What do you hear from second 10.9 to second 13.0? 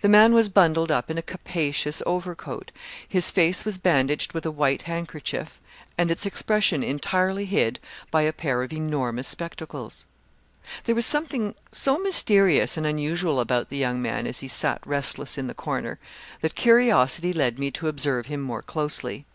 was something so mysterious and